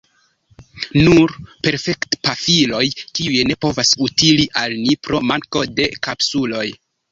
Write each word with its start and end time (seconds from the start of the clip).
Nur 1.07 1.33
perkutpafiloj, 1.67 2.81
kiuj 3.19 3.45
ne 3.51 3.59
povas 3.67 3.93
utili 4.09 4.49
al 4.65 4.77
ni, 4.81 4.99
pro 5.05 5.23
manko 5.35 5.65
de 5.81 5.89
kapsuloj. 6.11 6.67